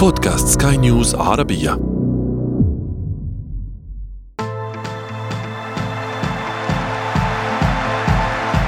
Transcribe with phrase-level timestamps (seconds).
[0.00, 1.72] بودكاست سكاي نيوز عربية.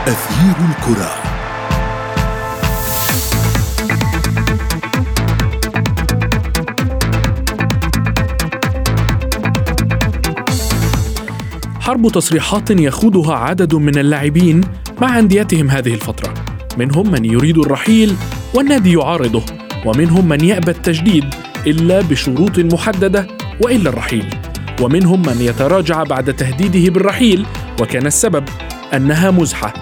[0.07, 1.11] أثير الكرة.
[11.81, 14.61] حرب تصريحات يخوضها عدد من اللاعبين
[15.01, 16.35] مع أنديتهم هذه الفترة.
[16.79, 18.17] منهم من يريد الرحيل
[18.55, 19.62] والنادي يعارضه.
[19.87, 21.25] ومنهم من يأبى التجديد
[21.67, 23.27] إلا بشروط محددة
[23.61, 24.25] وإلا الرحيل.
[24.81, 27.47] ومنهم من يتراجع بعد تهديده بالرحيل
[27.81, 28.45] وكان السبب
[28.95, 29.75] أنها مزحة.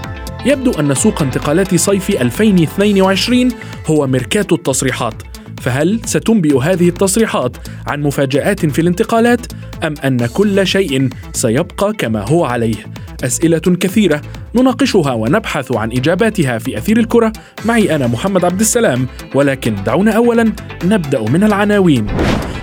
[0.46, 3.48] يبدو أن سوق انتقالات صيف 2022
[3.86, 5.14] هو ميركاتو التصريحات.
[5.60, 7.56] فهل ستنبئ هذه التصريحات
[7.87, 9.46] عن مفاجآت في الانتقالات
[9.84, 12.76] أم أن كل شيء سيبقى كما هو عليه؟
[13.24, 14.23] أسئلة كثيرة
[14.54, 17.32] نناقشها ونبحث عن إجاباتها في أثير الكرة.
[17.64, 20.52] معي أنا محمد عبد السلام ولكن دعونا أولا
[20.84, 22.06] نبدأ من العناوين.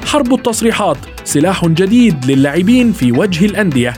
[0.05, 3.93] حرب التصريحات سلاح جديد للاعبين في وجه الأندية.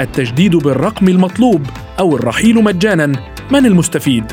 [0.00, 1.66] التجديد بالرقم المطلوب
[1.98, 3.12] أو الرحيل مجانا
[3.50, 4.24] من المستفيد؟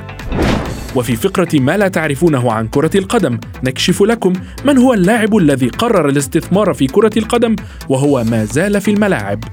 [0.96, 4.34] وفي فقرة ما لا تعرفونه عن كرة القدم نكشف لكم
[4.66, 7.56] من هو اللاعب الذي قرر الاستثمار في كرة القدم
[7.90, 9.44] وهو ما زال في الملاعب.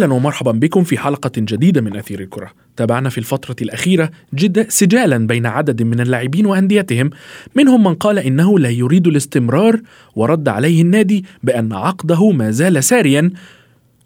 [0.00, 2.50] أهلا ومرحبا بكم في حلقة جديدة من أثير الكرة.
[2.76, 7.10] تابعنا في الفترة الأخيرة جدا سجالا بين عدد من اللاعبين وأنديتهم،
[7.54, 9.80] منهم من قال إنه لا يريد الاستمرار
[10.16, 13.30] ورد عليه النادي بأن عقده ما زال ساريا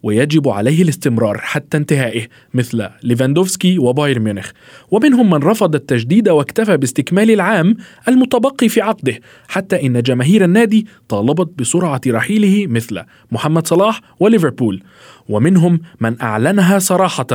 [0.05, 4.51] ويجب عليه الاستمرار حتى انتهائه مثل ليفاندوفسكي وبايرن ميونخ.
[4.91, 7.77] ومنهم من رفض التجديد واكتفى باستكمال العام
[8.09, 14.83] المتبقي في عقده حتى إن جماهير النادي طالبت بسرعة رحيله مثل محمد صلاح وليفربول.
[15.29, 17.27] ومنهم من أعلنها صراحة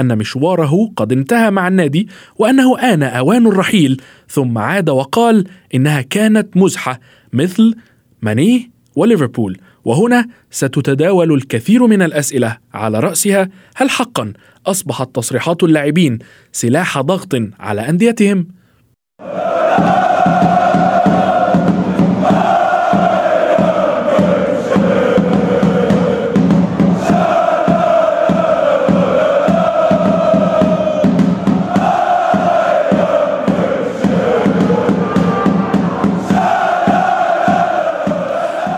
[0.00, 5.44] أن مشواره قد انتهى مع النادي وأنه آن أوان الرحيل ثم عاد وقال
[5.74, 7.00] إنها كانت مزحة
[7.32, 7.74] مثل
[8.22, 9.56] ماني وليفربول.
[9.88, 14.32] وهنا ستتداول الكثير من الأسئلة على رأسها هل حقا
[14.66, 16.18] أصبحت تصريحات اللاعبين
[16.52, 18.46] سلاح ضغط على أنديتهم؟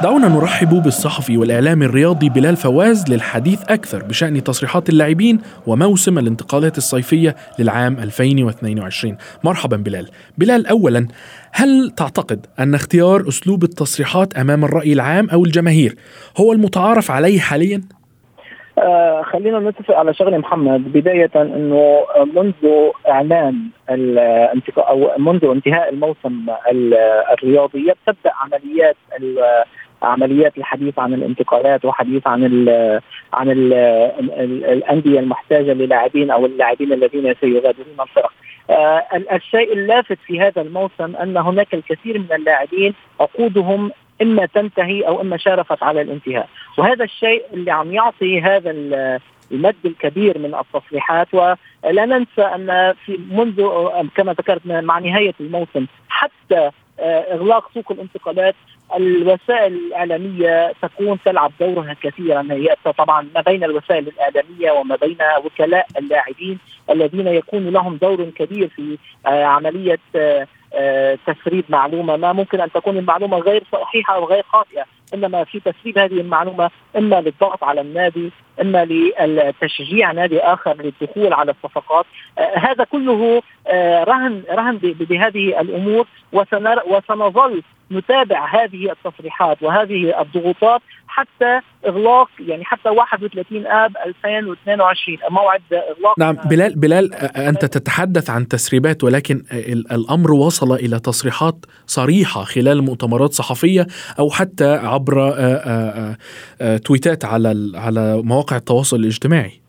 [0.02, 7.36] دعونا نرحب بالصحفي والإعلامي الرياضي بلال فواز للحديث أكثر بشأن تصريحات اللاعبين وموسم الانتقالات الصيفية
[7.58, 10.08] للعام 2022 مرحبا بلال.
[10.38, 11.08] بلال أولا
[11.52, 15.94] هل تعتقد أن اختيار أسلوب التصريحات أمام الرأي العام أو الجماهير
[16.40, 17.82] هو المتعارف عليه حاليا؟
[18.78, 20.92] آه خلينا نتفق على شغله محمد.
[20.92, 22.00] بداية إنه
[22.34, 22.54] منذ
[23.08, 23.54] إعلان
[24.78, 26.46] أو منذ انتهاء الموسم
[27.32, 28.96] الرياضي تبدأ عمليات
[30.02, 32.68] عمليات الحديث عن الانتقالات وحديث عن ال
[33.32, 33.72] عن ال
[34.64, 38.32] الأندية المحتاجة للاعبين أو اللاعبين الذين سيغادرون الفرق.
[38.70, 43.90] آه الشيء اللافت في هذا الموسم أن هناك الكثير من اللاعبين عقودهم
[44.22, 48.70] إما تنتهي أو إما شارفت على الانتهاء، وهذا الشيء اللي عم يعطي هذا
[49.52, 53.68] المد الكبير من التصريحات ولا ننسى أن في منذ
[54.16, 58.54] كما ذكرت مع نهاية الموسم حتى آه، إغلاق سوق الانتقالات
[58.96, 62.46] الوسائل الإعلامية تكون تلعب دورها كثيرا.
[62.50, 66.58] هي طبعا ما بين الوسائل الإعلامية وما بين وكلاء اللاعبين
[66.90, 69.98] الذين يكون لهم دور كبير في آه، عملية
[70.74, 72.16] آه، تسريب معلومة.
[72.16, 74.84] ما ممكن أن تكون المعلومة غير صحيحة أو غير خاطئة
[75.14, 78.30] إنما في تسريب هذه المعلومة إما للضغط على النادي
[78.60, 78.84] إما
[79.20, 82.06] لتشجيع نادي آخر للدخول على الصفقات.
[82.38, 86.06] آه هذا كله آه رهن رهن بهذه الأمور
[86.86, 96.18] وسنظل نتابع هذه التصريحات وهذه الضغوطات حتى إغلاق يعني حتى 31 آب 2022 موعد إغلاق.
[96.18, 99.42] نعم بلال بلال أنت تتحدث عن تسريبات ولكن
[99.92, 103.86] الأمر وصل إلى تصريحات صريحة خلال مؤتمرات صحفية
[104.18, 105.34] أو حتى عبر
[106.84, 109.59] تويتات على على مواقع التواصل الاجتماعي.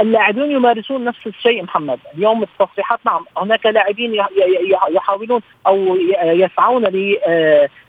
[0.00, 1.98] اللاعبين يمارسون نفس الشيء محمد.
[2.14, 4.14] اليوم التصريحات نعم هناك لاعبين
[4.90, 6.84] يحاولون أو يسعون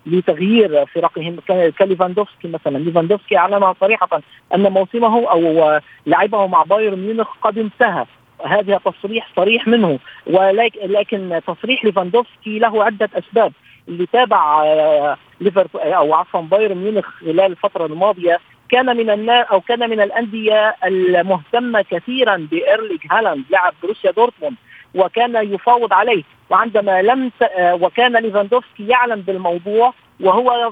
[0.06, 1.38] لتغيير فرقهم.
[1.80, 2.77] كليفاندوفسكي مثلا.
[2.77, 4.21] ليفاندوفسكي اعلن صريحة
[4.56, 8.06] أن موسمه أو لعبه مع بايرن ميونخ قد انتهى.
[8.45, 10.00] هذا تصريح صريح منه.
[10.27, 13.54] ولكن تصريح ليفاندوفسكي له عدة أسباب.
[13.88, 19.61] اللي تابع آه، ليفربول أو عفوا بايرن ميونخ خلال الفترة الماضية كان من الناس أو
[19.61, 24.55] كان من الأندية المهتمة كثيرا بإيرلينج هالاند لاعب بروسيا دورتموند
[24.95, 26.23] وكان يفاوض عليه.
[26.49, 27.43] وعندما لم ت...
[27.43, 30.71] آه، وكان ليفاندوفسكي يعلم بالموضوع وهو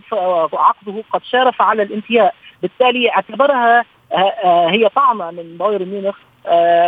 [0.53, 2.36] عقده قد شارف على الانتهاء.
[2.62, 6.15] بالتالي اعتبرها آه، هي طعنه من بايرن ميونخ.
[6.15, 6.35] آه،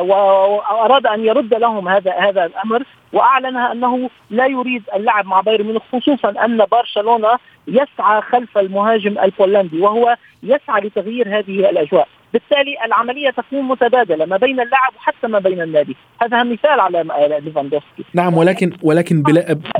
[0.02, 2.84] واراد أن يرد لهم هذا هذا الأمر
[3.14, 7.30] وأعلن أنه لا يريد اللعب مع بايرن ميونخ خصوصا أن برشلونة
[7.68, 12.08] يسعى خلف المهاجم البولندي وهو يسعى لتغيير هذه الأجواء.
[12.34, 15.96] بالتالي العملية تكون متبادلة ما بين اللاعب وحتى ما بين النادي.
[16.22, 18.04] هذا مثال على ليفاندوفسكي.
[18.14, 19.24] نعم ولكن ولكن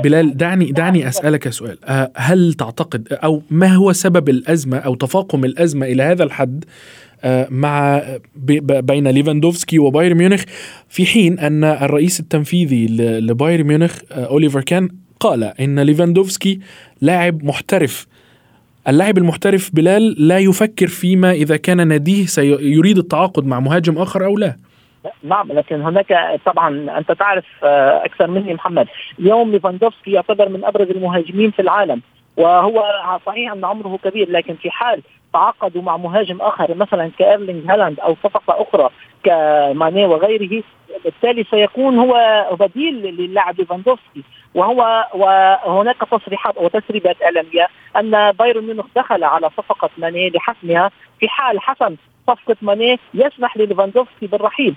[0.04, 1.84] بلال دعني دعني أسألك سؤال.
[1.84, 7.07] آه، هل تعتقد أو ما هو سبب الأزمة أو تفاقم الأزمة إلى هذا الحد؟ آه،
[7.50, 8.02] مع
[8.62, 10.44] بين ليفاندوفسكي وبايرن ميونخ.
[10.88, 12.86] في حين أن الرئيس التنفيذي
[13.20, 14.88] لبايرن ميونخ آه، أوليفر كان
[15.20, 16.60] قال إن ليفاندوفسكي
[17.00, 18.06] لاعب محترف.
[18.88, 24.38] اللاعب المحترف بلال لا يفكر فيما إذا كان ناديه سيريد التعاقد مع مهاجم آخر أو
[24.38, 24.56] لا.
[25.22, 28.86] نعم لكن هناك طبعا أنت تعرف آه، أكثر مني محمد.
[29.18, 32.02] اليوم ليفاندوفسكي يعتبر من أبرز المهاجمين في العالم.
[32.38, 32.84] وهو
[33.26, 35.02] صحيح أن عمره كبير لكن في حال
[35.32, 38.90] تعاقدوا مع مهاجم آخر مثلا كإيرلينج هالاند أو صفقة أخرى
[39.24, 40.62] كماني وغيره
[41.04, 44.22] بالتالي سيكون هو بديل للاعب ليفاندوفسكي.
[44.54, 50.90] وهو وهناك تصريحات أو تسريبات إعلامية أن بايرن ميونخ دخل على صفقة ماني لحسمها.
[51.20, 51.96] في حال حسم
[52.26, 54.74] صفقة ماني يسمح لليفاندوفسكي بالرحيل.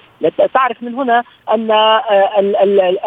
[0.53, 1.23] تعرف من هنا
[1.53, 2.39] أن آه،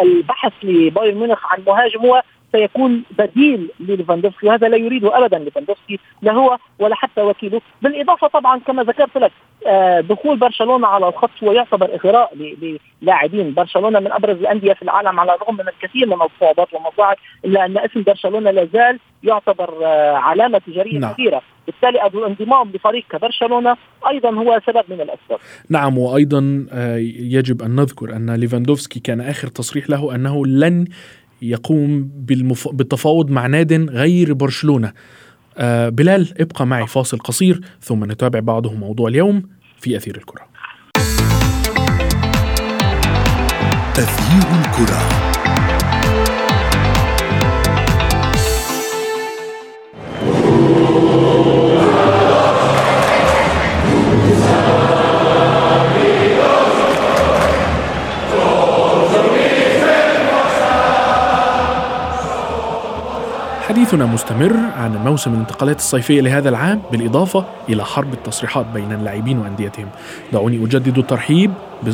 [0.03, 2.23] البحث لبايرن ميونخ عن مهاجم هو
[2.55, 8.59] سيكون بديل لليفاندوفسكي وهذا لا يريده ابدا ليفاندوفسكي لا هو ولا حتى وكيله بالإضافة طبعا
[8.59, 9.33] كما ذكرت لك
[9.67, 12.57] آه، دخول برشلونة على الخط هو يعتبر إغراء
[13.03, 17.67] للاعبين برشلونة من أبرز الأندية في العالم على الرغم من الكثير من الصعوبات والمصاعب الا
[17.67, 21.13] ان اسم برشلونة لا زال يعتبر آه، علامة تجارية نعم.
[21.13, 23.77] كبيرة بالتالي الانضمام لفريق كبرشلونة
[24.09, 25.39] أيضا هو سبب من الأسباب.
[25.71, 30.87] نعم وأيضا آه، يجب أن نذكر أن ليفاندوفسكي كان آخر تصريح له أنه لن
[31.43, 32.69] يقوم بالمف...
[32.69, 34.93] بالتفاوض مع ناد غير برشلونة.
[35.59, 39.43] آه بلال ابقى معي فاصل قصير ثم نتابع بعده موضوع اليوم
[39.81, 40.43] في أثير الكرة.
[43.99, 45.34] أثير الكرة
[63.95, 69.89] حديثنا مستمر عن موسم الانتقالات الصيفية لهذا العام بالإضافة إلى حرب التصريحات بين اللاعبين وأنديتهم.
[70.33, 71.51] دعوني أجدد الترحيب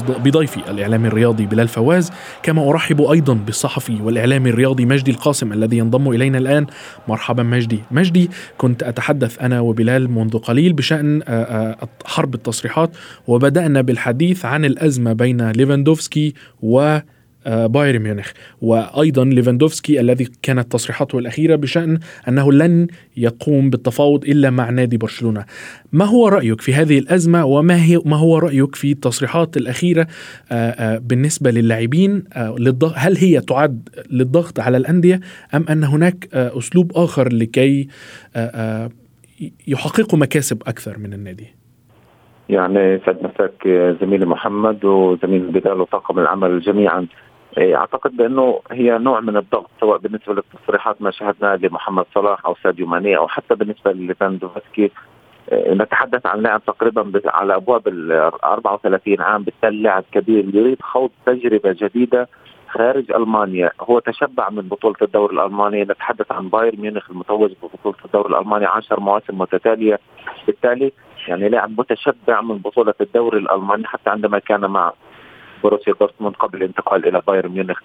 [0.09, 2.11] بضيفي الإعلامي الرياضي بلال فواز
[2.43, 6.67] كما أرحب أيضا بالصحفي والإعلامي الرياضي مجدي القاسم الذي ينضم إلينا الآن.
[7.09, 7.81] مرحبا مجدي.
[7.91, 11.23] مجدي كنت أتحدث أنا وبلال منذ قليل بشأن
[12.05, 12.91] حرب التصريحات
[13.27, 17.03] وبدأنا بالحديث عن الأزمة بين ليفاندوفسكي و آه،
[17.47, 18.33] بايرن ميونخ
[18.63, 21.99] وأيضا ليفاندوفسكي الذي كانت تصريحاته الأخيرة بشأن
[22.29, 25.45] أنه لن يقوم بالتفاوض إلا مع نادي برشلونة.
[25.93, 30.07] ما هو رأيك في هذه الأزمة وما هي ما هو رأيك في التصريحات الأخيرة
[30.53, 32.25] آه، آه، بالنسبة للاعبين
[32.97, 35.21] هل هي تعد للضغط على الأندية
[35.55, 37.89] أم أن هناك أسلوب آخر لكي
[39.69, 41.47] يحققوا مكاسب أكثر من النادي؟
[42.49, 43.69] يعني سعد مساك
[44.01, 47.07] زميلي محمد وزميل بلال وطاقم العمل جميعا
[47.59, 52.87] أعتقد بأنه هي نوع من الضغط سواء بالنسبة للتصريحات ما شاهدناها لمحمد صلاح أو ساديو
[52.87, 54.91] ماني أو حتى بالنسبة لليفاندوفسكي.
[55.53, 58.13] إيه، نتحدث عن لاعب تقريبا على أبواب ال
[58.45, 62.29] 34 عام بالتالي لاعب كبير يريد خوض تجربة جديدة
[62.69, 63.71] خارج ألمانيا.
[63.81, 69.01] هو تشبع من بطولة الدوري الألماني نتحدث عن بايرن ميونخ المتوج ببطولة الدوري الألماني 10
[69.01, 69.99] مواسم متتالية.
[70.47, 70.93] بالتالي
[71.29, 74.93] يعني لاعب متشبع من بطولة الدوري الألماني حتى عندما كان مع
[75.65, 77.81] بروسيا دورتموند قبل الانتقال إلى بايرن ميونخ.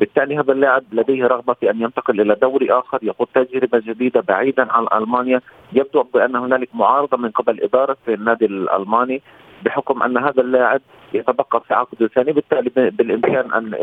[0.00, 4.72] بالتالي هذا اللاعب لديه رغبة في أن ينتقل إلى دوري آخر يخوض تجربة جديدة بعيدا
[4.72, 5.40] عن ألمانيا.
[5.72, 9.22] يبدو بأن هنالك معارضة من قبل إدارة النادي الألماني
[9.64, 10.80] بحكم أن هذا اللاعب
[11.14, 12.32] يتبقى في عقده الثاني.
[12.32, 13.74] بالتالي بالإمكان أن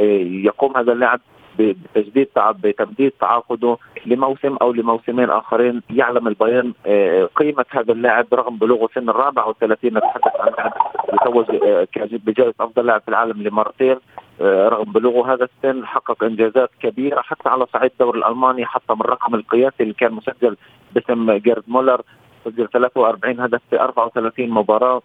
[0.45, 1.19] يقوم هذا اللاعب
[1.59, 8.89] بتجديد بتمديد تعاقده لموسم أو لموسمين آخرين يعلم البيان آه، قيمة هذا اللاعب رغم بلوغه
[8.95, 10.73] سن الرابع والثلاثين نتحدث عن لاعب
[11.13, 11.87] يتوج آه،
[12.25, 13.97] بجائزة أفضل لاعب في العالم لمرتين
[14.41, 19.35] آه، رغم بلوغه هذا السن حقق إنجازات كبيرة حتى على صعيد الدوري الألماني من الرقم
[19.35, 20.57] القياسي اللي كان مسجل
[20.95, 22.01] باسم جيرد مولر
[22.45, 25.01] سجل 43 هدف في 34 مباراة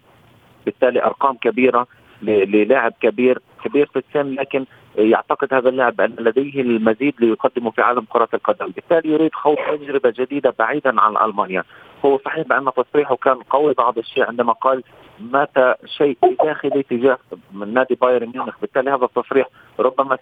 [0.64, 1.86] بالتالي أرقام كبيرة
[2.22, 4.64] للاعب كبير كبير في السن لكن
[4.96, 10.12] يعتقد هذا اللاعب أن لديه المزيد ليقدمه في عالم كرة القدم، بالتالي يريد خوض تجربة
[10.16, 11.64] جديدة بعيدا عن ألمانيا،
[12.04, 14.82] هو صحيح بأن تصريحه كان قوي بعض الشيء عندما قال
[15.20, 17.18] مات شيء داخلي تجاه
[17.52, 20.18] من نادي بايرن ميونخ، بالتالي هذا التصريح ربما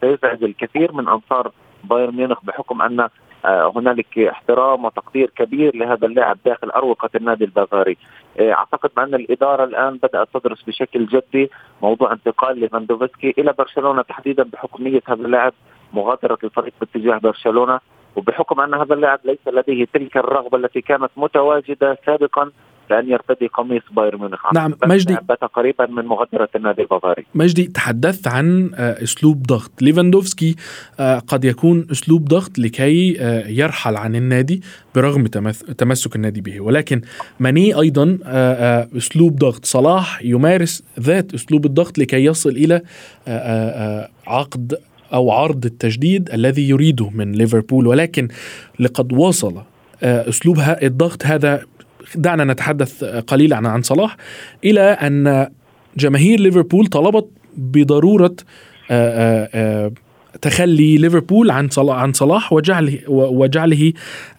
[0.00, 1.52] سيزعج الكثير من أنصار
[1.84, 3.10] بايرن ميونخ بحكم آه،
[3.44, 7.96] هنالك احترام وتقدير كبير لهذا اللاعب داخل أروقة النادي البافاري.
[8.40, 11.50] آه، أعتقد بأن الإدارة الآن بدأت تدرس بشكل جدي
[11.82, 15.52] موضوع انتقال ليفاندوفسكي إلى برشلونة تحديدا بحكم نيه هذا اللاعب
[15.92, 17.80] مغادرة الفريق باتجاه برشلونة
[18.16, 22.50] وبحكم أن هذا اللاعب ليس لديه تلك الرغبة التي كانت متواجدة سابقا
[22.90, 24.54] لأن يرتدي قميص بايرن ميونخ.
[24.54, 25.16] نعم مجدي.
[25.28, 27.24] بات قريبا من مغادرة النادي البافاري.
[27.34, 29.82] مجدي تحدثت عن آه، أسلوب ضغط.
[29.82, 30.56] ليفاندوفسكي
[31.00, 34.62] آه، قد يكون أسلوب ضغط لكي آه، يرحل عن النادي
[34.94, 35.26] برغم
[35.78, 36.60] تمسك النادي به.
[36.60, 37.00] ولكن
[37.40, 38.18] ماني أيضا
[38.96, 39.64] أسلوب ضغط.
[39.64, 42.82] صلاح يمارس ذات أسلوب الضغط لكي يصل إلى
[44.26, 44.78] عقد
[45.12, 47.86] أو عرض التجديد الذي يريده من ليفربول.
[47.86, 48.28] ولكن
[48.80, 49.62] لقد وصل
[50.02, 51.62] أسلوب الضغط هذا
[52.16, 54.16] دعنا نتحدث قليلا عن صلاح
[54.64, 55.48] إلى أن
[55.96, 58.36] جماهير ليفربول طلبت بضرورة
[58.90, 59.90] آه، آه، آه،
[60.42, 63.92] تخلي ليفربول عن صلاح عن صلاح وجعله وجعله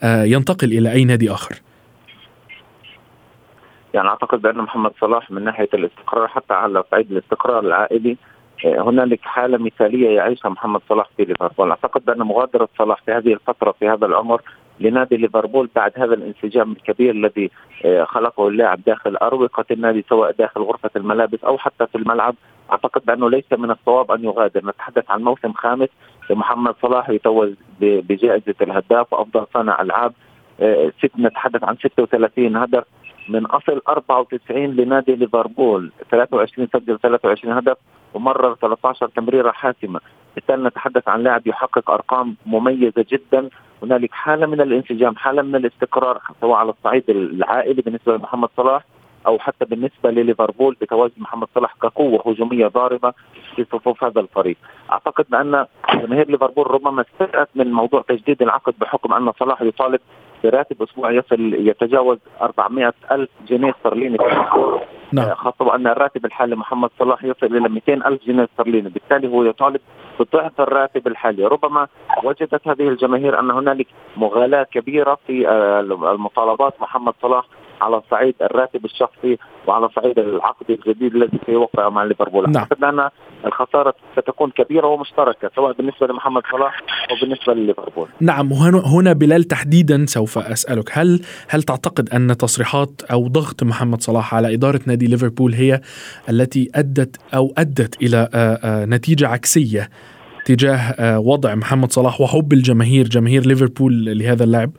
[0.03, 1.55] ينتقل إلى أي نادي آخر.
[3.93, 8.17] يعني أعتقد بأن محمد صلاح من ناحية الاستقرار حتى على صعيد الاستقرار العائلي
[8.65, 13.71] هنالك حالة مثالية يعيشها محمد صلاح في ليفربول، أعتقد بأن مغادرة صلاح في هذه الفترة
[13.79, 14.41] في هذا العمر
[14.79, 17.51] لنادي ليفربول بعد هذا الانسجام الكبير الذي
[17.85, 22.35] آه، خلقه اللاعب داخل أروقة النادي سواء داخل غرفة الملابس أو حتى في الملعب.
[22.71, 25.89] أعتقد بأنه ليس من الصواب أن يغادر، نتحدث عن موسم خامس.
[26.29, 30.13] لمحمد صلاح يتوج بجائزة الهداف وافضل صانع ألعاب.
[30.61, 32.83] آه، ست نتحدث عن 36 هدف.
[33.29, 35.91] من أصل 94 لنادي ليفربول.
[36.11, 37.77] 23 سجل 23 هدف.
[38.13, 39.99] ومرر 13 تمريرة حاسمة.
[40.35, 43.49] بالتالي نتحدث عن لاعب يحقق أرقام مميزة جدا
[43.83, 48.83] هنالك حالة من الانسجام حالة من الاستقرار سواء على الصعيد العائلي بالنسبة لمحمد صلاح
[49.27, 53.13] أو حتى بالنسبة لليفربول بتواجد محمد صلاح كقوة هجومية ضاربة
[53.55, 54.57] في صفوف هذا الفريق.
[54.91, 59.99] أعتقد بأن جماهير ليفربول ربما استاءت من موضوع تجديد العقد بحكم أن صلاح يطالب
[60.43, 64.17] براتب اسبوعي يصل يتجاوز 400 ألف جنيه استرليني
[65.13, 65.29] نعم.
[65.29, 69.43] آه، خاصة وأن الراتب الحالي محمد صلاح يصل إلى 200 ألف جنيه استرليني بالتالي هو
[69.43, 69.81] يطالب
[70.19, 71.45] بضعف الراتب الحالي.
[71.45, 71.87] ربما
[72.23, 76.73] وجدت هذه الجماهير أن هنالك مغالاة كبيرة في آه، المطالبات.
[76.81, 77.45] محمد صلاح
[77.81, 79.37] على صعيد الراتب الشخصي
[79.67, 82.57] وعلى صعيد العقد الجديد الذي سيوقع مع ليفربول نعم.
[82.57, 83.09] أعتقد أن
[83.45, 88.53] الخسارة ستكون كبيرة ومشتركة سواء بالنسبة لمحمد صلاح أو بالنسبة لليفربول نعم
[88.85, 94.53] هنا بلال تحديدا سوف أسألك هل هل تعتقد أن تصريحات أو ضغط محمد صلاح على
[94.53, 95.81] إدارة نادي ليفربول هي
[96.29, 98.29] التي أدت أو أدت إلى
[98.89, 99.89] نتيجة عكسية
[100.45, 104.71] تجاه وضع محمد صلاح وحب الجماهير جماهير ليفربول لهذا اللاعب؟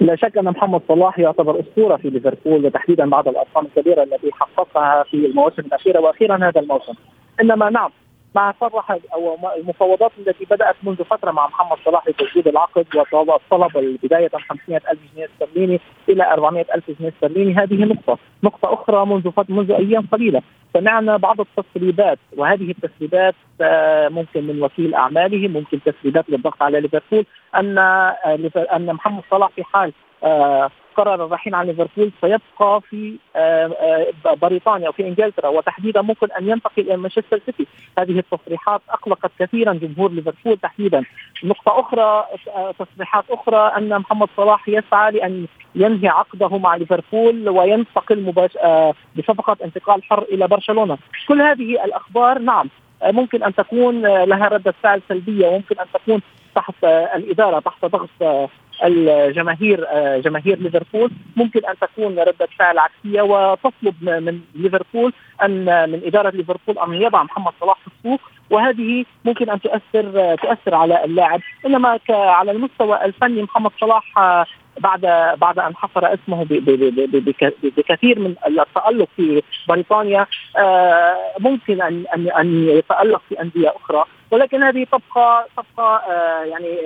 [0.00, 5.02] لا شك أن محمد صلاح يعتبر أسطورة في ليفربول وتحديدا بعد الأرقام الكبيرة التي حققها
[5.02, 6.94] في المواسم الأخيرة وأخيرا هذا الموسم.
[7.40, 7.90] إنما نعم
[8.34, 14.30] مع صرح أو المفاوضات التي بدأت منذ فترة مع محمد صلاح لتجديد العقد وطلب بدايه
[14.48, 19.70] 500 ألف جنيه استرليني إلى 400 ألف جنيه استرليني هذه نقطة، نقطة أخرى منذ منذ
[19.70, 20.42] أيام قليلة.
[20.76, 27.26] سمعنا بعض التسريبات وهذه التسريبات آه، ممكن من وكيل أعماله ممكن تسريبات للضغط على ليفربول
[27.56, 28.16] أن آه،
[28.56, 29.92] أن محمد صلاح في حال
[30.24, 33.16] آه، قرر الرحيل عن ليفربول سيبقى في
[34.42, 37.66] بريطانيا وفي إنجلترا وتحديدا ممكن أن ينتقل إلى مانشستر سيتي،
[37.98, 41.04] هذه التصريحات أقلقت كثيرا جمهور ليفربول تحديدا.
[41.44, 42.24] نقطة أخرى
[42.78, 48.50] تصريحات أخرى أن محمد صلاح يسعى لأن ينهي عقده مع ليفربول وينتقل مباش...
[49.16, 52.68] بصفقة انتقال حر إلى برشلونة، كل هذه الأخبار نعم
[53.04, 56.20] ممكن أن تكون لها ردة فعل سلبية وممكن أن تكون
[56.54, 58.50] تحت الإدارة تحت ضغط
[58.84, 59.86] الجماهير
[60.20, 61.10] جماهير ليفربول.
[61.36, 65.12] ممكن أن تكون ردة فعل عكسية وتطلب من ليفربول
[65.42, 68.20] أن من إدارة ليفربول أن يضع محمد صلاح في السوق.
[68.50, 71.40] وهذه ممكن أن تؤثر تؤثر على اللاعب.
[71.66, 74.12] إنما على المستوى الفني محمد صلاح
[74.80, 75.00] بعد
[75.38, 76.46] بعد أن حفر اسمه
[77.76, 80.26] بكثير من التألق في بريطانيا
[81.38, 84.04] ممكن أن أن أن يتألق في أندية أخرى.
[84.30, 86.02] ولكن هذه تبقى تبقى
[86.48, 86.78] يعني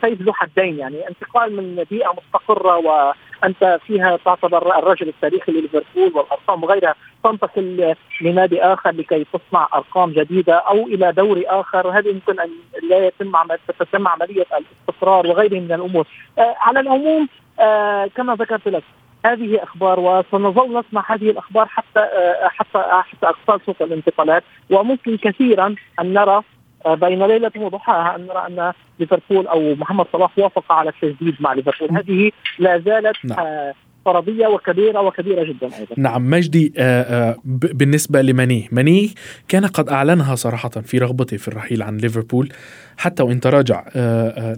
[0.00, 6.64] سيف ذو حدين يعني انتقال من بيئة مستقرة وأنت فيها تعتبر الرجل التاريخي لليفربول والأرقام
[6.64, 12.50] وغيرها تنتقل لنادي آخر لكي تصنع أرقام جديدة أو إلى دوري آخر هذه يمكن أن
[12.82, 13.32] لا يتم
[13.78, 16.06] تتم عملية الاستقرار وغيره من الأمور؟
[16.38, 17.28] آه على العموم
[17.60, 18.82] آه كما ذكرت لك
[19.24, 25.74] هذه أخبار وسنظل نسمع هذه الأخبار حتى آه حتى حتى أقصى سوق الانتقالات وممكن كثيرا
[26.00, 26.42] أن نرى
[26.86, 31.98] بين ليلة وضحاها أن نرى أن ليفربول أو محمد صلاح وافق على التجديد مع ليفربول
[31.98, 33.38] هذه لا زالت نعم.
[33.38, 33.74] آه،
[34.04, 35.94] فرضية وكبيرة وكبيرة جدا أيضا.
[35.96, 39.14] نعم مجدي آه، بالنسبة لماني، ماني
[39.48, 42.52] كان قد أعلنها صراحة في رغبته في الرحيل عن ليفربول
[42.96, 43.84] حتى وإن تراجع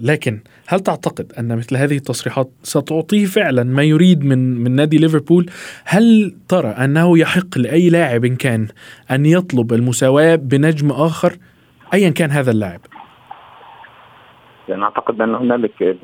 [0.01, 5.51] لكن هل تعتقد أن مثل هذه التصريحات ستعطيه فعلا ما يريد من من نادي ليفربول؟
[5.85, 8.69] هل ترى أنه يحق لأي لاعب كان
[9.11, 11.37] أن يطلب المساواة بنجم آخر
[11.95, 12.81] ايا كان هذا اللاعب.
[14.69, 15.97] يعني أعتقد أن هنالك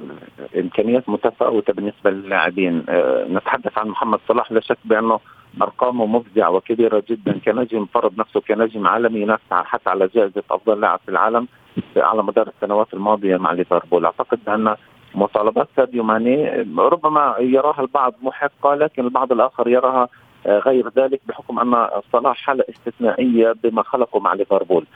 [0.56, 2.84] إمكانيات متفاوتة بالنسبة للاعبين.
[2.88, 5.20] أه نتحدث عن محمد صلاح لا شك بأنه
[5.62, 7.38] أرقامه مفزعة وكبيرة جدا.
[7.44, 11.48] كنجم فرض نفسه كنجم عالمي ينافس حتى على جائزة أفضل لاعب في العالم
[11.96, 14.04] على مدار السنوات الماضية مع ليفربول.
[14.04, 14.76] أعتقد أن
[15.14, 20.08] مطالبات ساديو ماني ربما يراها البعض محقة لكن البعض الآخر يراها
[20.46, 24.86] آه، غير ذلك بحكم أن صلاح حالة استثنائية بما خلقه مع ليفربول.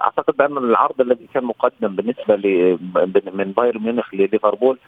[0.00, 2.36] أعتقد بأن العرض الذي كان مقدم بالنسبة
[3.32, 4.78] من بايرن ميونخ لليفربول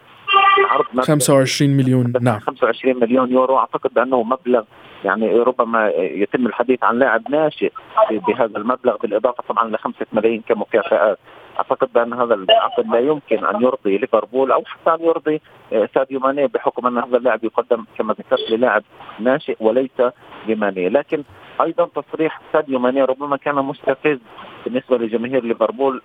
[0.70, 2.38] عرض 25 مليون نعم.
[2.38, 3.58] 25 مليون يورو.
[3.58, 4.62] أعتقد بأنه مبلغ
[5.04, 7.72] يعني ربما يتم الحديث عن لاعب ناشئ
[8.10, 11.18] بهذا المبلغ بالإضافة طبعا ل 5 ملايين كمكافآت.
[11.58, 15.40] أعتقد بأن هذا العقد لا يمكن أن يرضي ليفربول أو حتى أن يرضي
[15.72, 18.82] آه، ساديو ماني بحكم أن هذا اللاعب يقدم كما ذكرت للاعب
[19.20, 20.02] ناشئ وليس
[20.48, 20.88] لماني.
[20.88, 21.22] لكن
[21.60, 24.18] أيضا تصريح ساديو ماني ربما كان مستفز
[24.64, 26.02] بالنسبة لجماهير ليفربول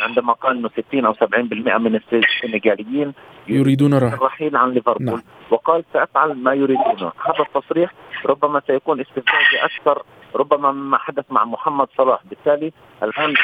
[0.00, 3.12] عندما قال إنه 60 أو 70% من السنغاليين
[3.48, 5.04] يريدون الرحيل عن ليفربول.
[5.04, 5.22] نعم.
[5.50, 7.90] وقال سأفعل ما يريدونه هذا التصريح
[8.26, 10.02] ربما سيكون استفزازي أكثر
[10.36, 12.20] ربما مما حدث مع محمد صلاح.
[12.24, 12.72] بالتالي
[13.02, 13.34] الآن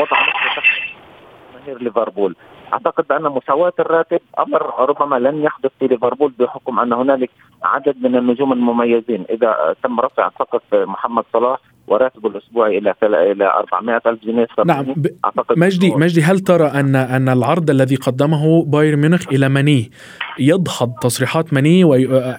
[0.00, 0.82] وضع نفسه تحت
[1.54, 2.36] جماهير ليفربول.
[2.72, 7.30] أعتقد بأن مساواة الراتب أمر ربما لن يحدث في ليفربول بحكم أن هنالك
[7.62, 14.00] عدد من النجوم المميزين إذا تم رفع سقف محمد صلاح وراتبه الاسبوعي إلى إلى 400
[14.06, 15.06] ألف جنيه نعم ب...
[15.24, 19.90] أعتقد مجدي مجدي هل ترى ان أن العرض الذي قدمه بايرن ميونخ إلى ماني
[20.38, 21.84] يدحض تصريحات ماني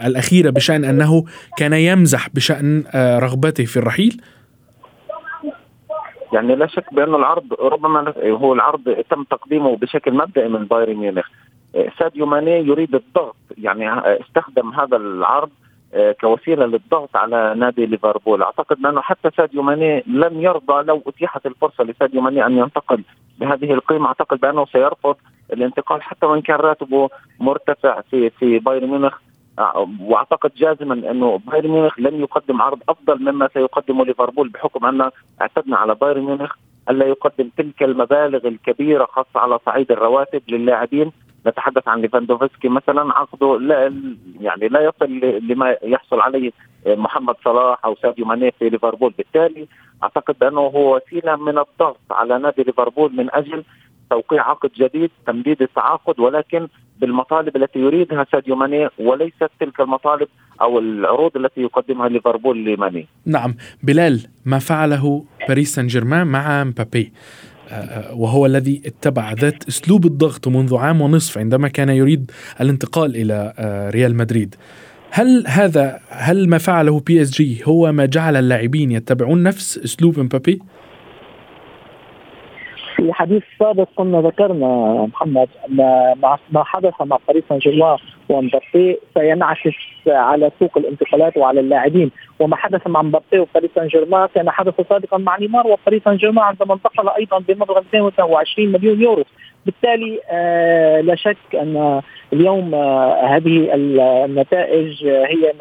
[0.08, 1.24] الأخيرة بشأن أنه
[1.58, 4.22] كان يمزح بشأن آه، رغبته في الرحيل؟
[6.34, 11.28] يعني لا شك بأن العرض ربما هو العرض تم تقديمه بشكل مبدئي من بايرن ميونخ.
[12.00, 15.50] ساديو ماني يريد الضغط يعني استخدم هذا العرض
[15.94, 18.44] آه، كوسيلة للضغط على نادي ليفربول.
[18.44, 23.04] أعتقد انه حتى ساديو ماني لن يرضى لو أتيحت الفرصة لساديو ماني أن ينتقل
[23.40, 24.08] بهذه القيمة.
[24.08, 25.16] أعتقد بأنه سيرفض
[25.54, 27.10] الانتقال حتى وإن كان راتبه
[27.40, 29.18] مرتفع في في بايرن ميونخ.
[30.02, 35.78] وأعتقد جازما أنه بايرن ميونخ لن يقدم عرض أفضل مما سيقدمه ليفربول بحكم أن اعتدنا
[35.78, 36.56] على بايرن ميونخ
[36.89, 41.12] الا يقدم تلك المبالغ الكبيرة خاصة على صعيد الرواتب للاعبين.
[41.48, 43.93] نتحدث عن ليفاندوفسكي مثلا عقده لا
[44.39, 46.52] يعني لا يصل لما يحصل عليه
[46.88, 49.13] محمد صلاح أو ساديو ماني في ليفربول.
[49.17, 49.67] بالتالي
[50.04, 53.63] أعتقد بانه هو وسيلة من الضغط على نادي ليفربول من أجل
[54.10, 56.67] توقيع عقد جديد تمديد التعاقد ولكن
[57.02, 60.28] بالمطالب التي يريدها ساديو ماني وليست تلك المطالب
[60.62, 63.08] أو العروض التي يقدمها ليفربول لماني.
[63.26, 67.12] نعم، بلال ما فعله باريس سان جيرمان مع مبابي
[67.70, 73.15] آه، آه، وهو الذي اتبع ذات أسلوب الضغط منذ عام ونصف عندما كان يريد الانتقال
[73.15, 74.56] إلى آه، ريال مدريد.
[75.12, 80.60] هل هذا هل ما فعله PSG هو ما جعل اللاعبين يتبعون نفس أسلوب مبابي؟
[82.98, 85.78] في حديث سابق كنا ذكرنا محمد أن
[86.52, 87.98] ما حدث مع باريس سان جيرمان
[88.30, 89.76] ومبابي سينعكس
[90.08, 92.12] على سوق الانتقالات وعلى اللاعبين.
[92.40, 96.46] وما حدث مع مبابي وباريس سان جيرمان كان حدث سابقا مع نيمار وباريس سان جيرمان
[96.46, 99.24] عندما انتقل أيضا بمبلغ 220 مليون يورو.
[99.68, 102.02] بالتالي آه لا شك أن
[102.34, 105.54] اليوم آه هذه النتائج آه هي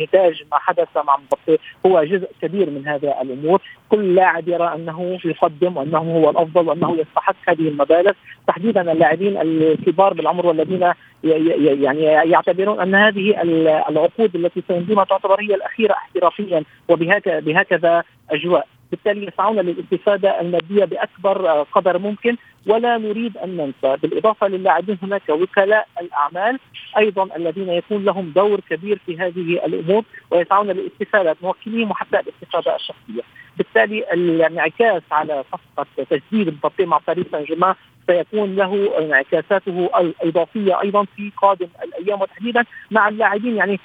[0.00, 3.62] نتاج ما حدث مع مبابي هو جزء كبير من هذا الأمور.
[3.88, 8.12] كل لاعب يرى أنه يقدم وانه هو الأفضل وانه يستحق هذه المبالغ.
[8.48, 10.92] تحديدا اللاعبين الكبار بالعمر والذين
[11.24, 13.42] يعني يعتبرون أن هذه
[13.88, 18.66] العقود التي سيمضونها تعتبر هي الأخيرة احترافيا وبهكذا أجواء.
[18.90, 22.36] بالتالي يسعون للإستفادة المادية بأكبر قدر ممكن.
[22.66, 26.58] ولا نريد أن ننسى بالإضافة للاعبين هناك وكلاء الأعمال
[26.98, 33.22] أيضا الذين يكون لهم دور كبير في هذه الأمور ويسعون لاستفاده موكليهم وحتى الاستفادة الشخصية.
[33.56, 37.74] بالتالي الانعكاس على صفقة تجديد التطبيق مع باريس سان جيرمان
[38.06, 43.56] سيكون له انعكاساته الإضافية أيضا في قادم الأيام وتحديدا مع اللاعبين.
[43.56, 43.80] يعني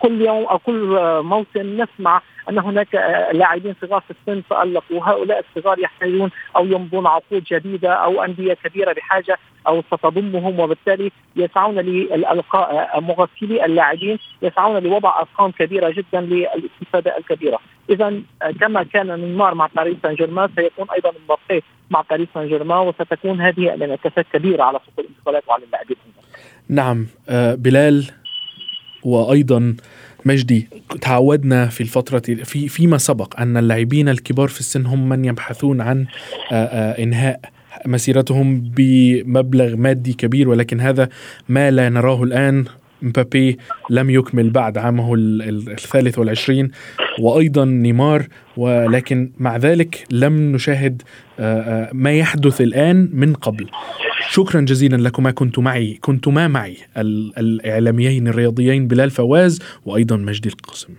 [0.00, 2.94] كل يوم أو كل موسم نسمع أن هناك
[3.32, 8.92] لاعبين صغار في السن تالقوا وهؤلاء الصغار يحتاجون أو يمضون عقود جديدة أو أندية كبيرة
[8.92, 17.58] بحاجة أو ستضمهم وبالتالي يسعون للألقاء مغسلي اللاعبين يسعون لوضع أرقام كبيرة جدا للإستفادة الكبيرة،
[17.90, 18.12] إذا
[18.60, 23.40] كما كان نيمار مع باريس سان جيرمان سيكون أيضا مبابي مع باريس سان جيرمان وستكون
[23.40, 25.96] هذه الانعكاسات كبيرة على سوق الانتقالات وعلى اللاعبين.
[26.68, 28.04] نعم آه بلال
[29.02, 29.76] وأيضا
[30.24, 30.68] مجدي
[31.00, 36.06] تعودنا في الفترة في فيما سبق أن اللاعبين الكبار في السن هم من يبحثون عن
[36.52, 37.40] آآ إنهاء
[37.86, 41.08] مسيرتهم بمبلغ مادي كبير ولكن هذا
[41.48, 42.64] ما لا نراه الآن.
[43.02, 43.58] مبابي
[43.90, 46.70] لم يكمل بعد عامه الثالث والعشرين.
[47.18, 51.02] وأيضا نيمار ولكن مع ذلك لم نشاهد
[51.92, 53.66] ما يحدث الآن من قبل.
[54.30, 60.94] شكرا جزيلا لكما كنت معي كنتما معي الإعلاميين الرياضيين بلال فواز وأيضا مجدي القاسم.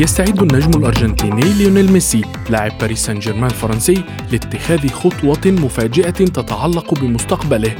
[0.00, 7.74] يستعد النجم الأرجنتيني ليونيل ميسي لاعب باريس سان جيرمان الفرنسي لاتخاذ خطوة مفاجئة تتعلق بمستقبله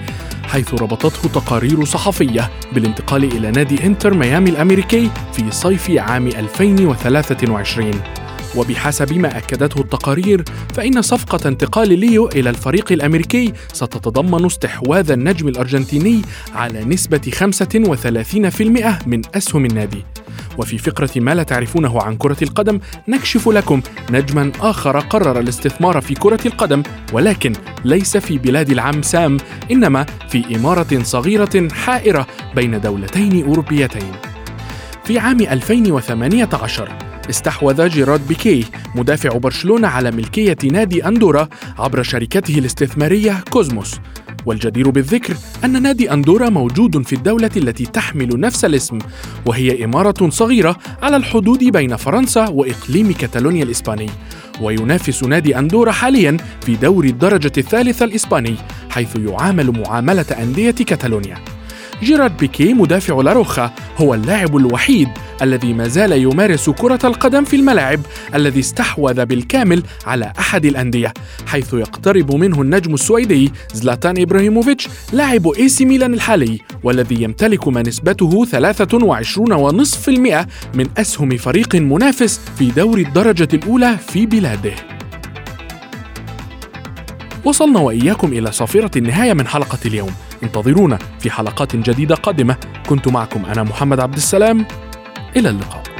[0.44, 7.90] حيث ربطته تقارير صحفية بالانتقال إلى نادي إنتر ميامي الأمريكي في صيف عام 2023
[8.56, 16.22] وبحسب ما أكدته التقارير فإن صفقة انتقال ليو إلى الفريق الأمريكي ستتضمن استحواذ النجم الأرجنتيني
[16.54, 20.04] على نسبة 35% من أسهم النادي.
[20.58, 26.14] وفي فقرة ما لا تعرفونه عن كرة القدم نكشف لكم نجما آخر قرر الاستثمار في
[26.14, 27.52] كرة القدم ولكن
[27.84, 29.36] ليس في بلاد العم سام
[29.70, 34.12] إنما في إمارة صغيرة حائرة بين دولتين أوروبيتين.
[35.04, 36.88] في عام 2018
[37.30, 38.64] استحوذ جيرارد بيكي
[38.94, 44.00] مدافع برشلونة على ملكية نادي أندورا عبر شركته الاستثمارية كوزموس.
[44.46, 48.98] والجدير بالذكر أن نادي أندورا موجود في الدولة التي تحمل نفس الاسم
[49.46, 54.10] وهي إمارة صغيرة على الحدود بين فرنسا وإقليم كتالونيا الإسباني.
[54.60, 58.54] وينافس نادي أندورا حاليا في دوري الدرجة الثالثة الإسباني
[58.90, 61.55] حيث يعامل معاملة أندية كتالونيا
[62.02, 65.08] جيرارد بيكي مدافع لاروخا هو اللاعب الوحيد
[65.42, 68.00] الذي ما زال يمارس كرة القدم في الملاعب
[68.34, 71.14] الذي استحوذ بالكامل على أحد الأندية
[71.46, 77.82] حيث يقترب منه النجم السويدي زلاتان إبراهيموفيتش لاعب إي سي ميلان الحالي والذي يمتلك ما
[77.82, 78.48] نسبته 23.5%
[80.74, 84.74] من أسهم فريق منافس في دوري الدرجة الأولى في بلاده.
[87.44, 90.10] وصلنا وإياكم إلى صافرة النهاية من حلقة اليوم.
[90.42, 92.56] انتظرونا في حلقات جديدة قادمة.
[92.88, 94.66] كنت معكم أنا محمد عبد السلام.
[95.36, 95.95] إلى اللقاء.